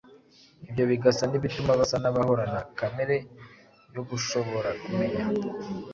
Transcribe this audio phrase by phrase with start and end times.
[0.67, 3.15] ibyo bigasa n’ibituma basa n’abahorana kamere
[3.95, 5.25] yo gushobora kumenya